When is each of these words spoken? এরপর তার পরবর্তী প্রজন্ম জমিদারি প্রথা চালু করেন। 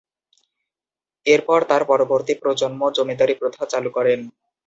এরপর 1.25 1.59
তার 1.69 1.83
পরবর্তী 1.91 2.33
প্রজন্ম 2.41 2.81
জমিদারি 2.97 3.35
প্রথা 3.41 3.63
চালু 3.71 3.89
করেন। 3.97 4.19